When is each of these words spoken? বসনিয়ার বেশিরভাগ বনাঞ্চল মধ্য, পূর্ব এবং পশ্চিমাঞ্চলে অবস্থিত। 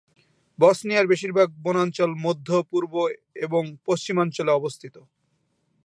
বসনিয়ার 0.59 1.05
বেশিরভাগ 1.07 1.47
বনাঞ্চল 1.63 2.11
মধ্য, 2.25 2.47
পূর্ব 2.71 2.93
এবং 3.35 3.63
পশ্চিমাঞ্চলে 3.85 4.51
অবস্থিত। 4.51 4.95